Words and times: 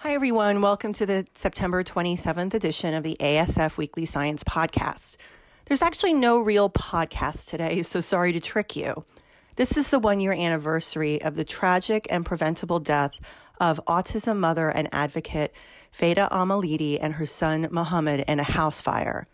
Hi, 0.00 0.12
everyone. 0.12 0.60
Welcome 0.60 0.92
to 0.92 1.06
the 1.06 1.26
September 1.34 1.82
27th 1.82 2.52
edition 2.52 2.92
of 2.92 3.02
the 3.02 3.16
ASF 3.18 3.78
Weekly 3.78 4.04
Science 4.04 4.44
Podcast. 4.44 5.16
There's 5.64 5.80
actually 5.80 6.12
no 6.12 6.38
real 6.38 6.68
podcast 6.68 7.48
today, 7.48 7.82
so 7.82 8.00
sorry 8.00 8.32
to 8.32 8.38
trick 8.38 8.76
you. 8.76 9.06
This 9.56 9.78
is 9.78 9.88
the 9.88 9.98
one 9.98 10.20
year 10.20 10.32
anniversary 10.32 11.22
of 11.22 11.34
the 11.34 11.44
tragic 11.44 12.06
and 12.10 12.26
preventable 12.26 12.78
death 12.78 13.18
of 13.58 13.80
autism 13.86 14.36
mother 14.36 14.68
and 14.68 14.90
advocate 14.92 15.54
Feda 15.98 16.30
Almaliti 16.30 16.98
and 17.00 17.14
her 17.14 17.26
son 17.26 17.66
Muhammad 17.70 18.22
in 18.28 18.38
a 18.38 18.44
house 18.44 18.82
fire. 18.82 19.26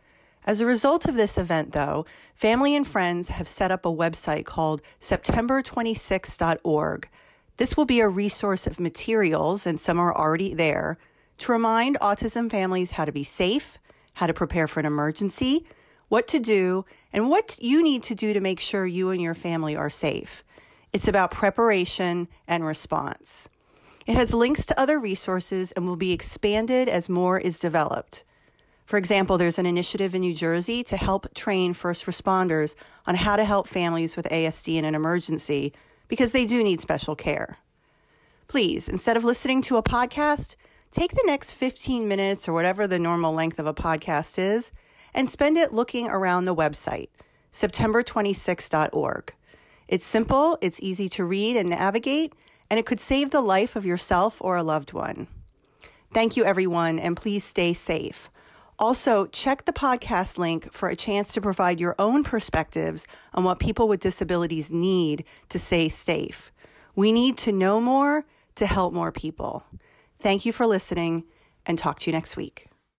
As 0.47 0.61
a 0.61 0.67
result 0.67 1.07
of 1.07 1.17
this 1.17 1.39
event, 1.39 1.73
though, 1.73 2.07
family 2.37 2.77
and 2.77 2.87
friends 2.87 3.31
have 3.31 3.49
set 3.49 3.73
up 3.73 3.85
a 3.85 3.93
website 3.93 4.45
called 4.45 4.81
September26.org. 5.01 7.09
This 7.59 7.77
will 7.77 7.85
be 7.85 8.01
a 8.01 8.09
resource 8.09 8.67
of 8.67 8.81
materials, 8.81 9.67
and 9.67 9.79
some 9.79 9.99
are 9.99 10.17
already 10.17 10.55
there, 10.55 10.99
to 11.39 11.53
remind 11.53 11.99
autism 12.01 12.51
families 12.51 12.93
how 12.93 13.05
to 13.05 13.13
be 13.13 13.25
safe, 13.25 13.79
how 14.15 14.27
to 14.27 14.35
prepare 14.35 14.67
for 14.67 14.81
an 14.81 14.87
emergency, 14.87 15.67
what 16.09 16.29
to 16.29 16.39
do, 16.39 16.85
and 17.13 17.31
what 17.31 17.59
you 17.61 17.83
need 17.83 18.03
to 18.05 18.15
do 18.15 18.33
to 18.33 18.41
make 18.41 18.61
sure 18.61 18.87
you 18.87 19.11
and 19.11 19.21
your 19.21 19.35
family 19.35 19.77
are 19.77 19.91
safe. 19.91 20.45
It's 20.93 21.09
about 21.09 21.31
preparation 21.31 22.29
and 22.47 22.65
response. 22.65 23.49
It 24.07 24.17
has 24.17 24.35
links 24.35 24.67
to 24.67 24.79
other 24.79 24.99
resources 24.99 25.73
and 25.73 25.87
will 25.87 25.97
be 25.97 26.13
expanded 26.13 26.89
as 26.89 27.09
more 27.09 27.39
is 27.39 27.61
developed. 27.61 28.25
For 28.85 28.99
example, 28.99 29.39
there's 29.39 29.59
an 29.59 29.67
initiative 29.67 30.15
in 30.15 30.21
New 30.21 30.35
Jersey 30.35 30.83
to 30.85 30.97
help 30.97 31.33
train 31.35 31.73
first 31.73 32.05
responders 32.05 32.75
on 33.07 33.15
how 33.15 33.37
to 33.37 33.45
help 33.45 33.67
families 33.67 34.17
with 34.17 34.27
ASD 34.27 34.77
in 34.77 34.85
an 34.85 34.95
emergency 34.95 35.73
because 36.13 36.33
they 36.33 36.45
do 36.45 36.63
need 36.63 36.79
special 36.79 37.17
care. 37.17 37.57
Please, 38.47 38.87
instead 38.87 39.17
of 39.17 39.25
listening 39.25 39.63
to 39.63 39.79
a 39.79 39.83
podcast, 39.83 40.57
take 40.91 41.13
the 41.13 41.23
next 41.25 41.55
15 41.55 42.07
minutes 42.07 42.47
or 42.47 42.53
whatever 42.53 42.87
the 42.87 42.99
normal 42.99 43.33
length 43.33 43.59
of 43.59 43.67
a 43.67 43.73
podcast 43.73 44.39
is 44.39 44.73
and 45.15 45.27
spend 45.27 45.57
it 45.57 45.73
looking 45.73 46.11
around 46.11 46.45
the 46.45 46.55
website, 46.55 47.09
september26.org. 47.51 49.33
It's 49.89 50.05
simple, 50.05 50.59
it's 50.61 50.83
easy 50.83 51.09
to 51.09 51.25
read 51.25 51.57
and 51.57 51.71
navigate, 51.71 52.35
and 52.69 52.79
it 52.79 52.85
could 52.85 53.01
save 53.01 53.31
the 53.31 53.41
life 53.41 53.75
of 53.75 53.87
yourself 53.87 54.37
or 54.43 54.59
a 54.59 54.63
loved 54.63 54.93
one. 54.93 55.29
Thank 56.13 56.37
you, 56.37 56.45
everyone, 56.45 56.99
and 56.99 57.17
please 57.17 57.43
stay 57.43 57.73
safe. 57.73 58.31
Also, 58.83 59.27
check 59.27 59.65
the 59.65 59.73
podcast 59.73 60.39
link 60.39 60.73
for 60.73 60.89
a 60.89 60.97
chance 60.97 61.33
to 61.33 61.41
provide 61.41 61.79
your 61.79 61.95
own 62.01 62.25
perspectives 62.25 63.07
on 63.33 63.45
what 63.45 63.61
people 63.61 63.87
with 63.87 64.01
disabilities 64.01 64.73
need 64.73 65.25
to 65.51 65.57
stay 65.57 65.89
safe. 65.89 66.51
We 66.97 67.13
need 67.13 67.39
to 67.39 67.53
know 67.53 67.81
more 67.81 68.25
to 68.57 68.67
help 68.67 68.93
more 68.93 69.13
people. 69.13 69.63
Thank 70.19 70.45
you 70.45 70.53
for 70.53 70.67
listening 70.67 71.23
and 71.65 71.79
talk 71.79 72.01
to 72.01 72.11
you 72.11 72.13
next 72.13 72.37
week. 72.37 72.72